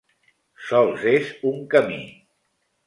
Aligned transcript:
Sols 0.69 1.05
és 1.13 1.31
un 1.53 1.63
camí. 1.77 2.03